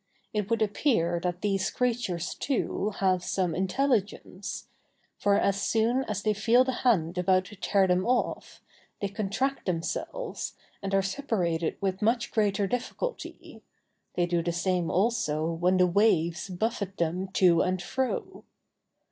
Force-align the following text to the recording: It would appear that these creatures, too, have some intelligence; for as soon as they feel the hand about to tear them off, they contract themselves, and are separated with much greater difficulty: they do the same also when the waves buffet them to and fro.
It 0.33 0.49
would 0.49 0.63
appear 0.63 1.19
that 1.19 1.41
these 1.41 1.69
creatures, 1.69 2.33
too, 2.33 2.93
have 3.01 3.23
some 3.23 3.53
intelligence; 3.53 4.67
for 5.19 5.35
as 5.35 5.61
soon 5.61 6.05
as 6.05 6.23
they 6.23 6.33
feel 6.33 6.63
the 6.63 6.71
hand 6.81 7.19
about 7.19 7.45
to 7.45 7.55
tear 7.55 7.85
them 7.85 8.07
off, 8.07 8.63
they 8.99 9.09
contract 9.09 9.67
themselves, 9.67 10.55
and 10.81 10.95
are 10.95 11.03
separated 11.03 11.77
with 11.81 12.01
much 12.01 12.31
greater 12.31 12.65
difficulty: 12.65 13.61
they 14.15 14.25
do 14.25 14.41
the 14.41 14.51
same 14.51 14.89
also 14.89 15.45
when 15.51 15.77
the 15.77 15.85
waves 15.85 16.49
buffet 16.49 16.97
them 16.97 17.27
to 17.33 17.61
and 17.61 17.79
fro. 17.79 18.43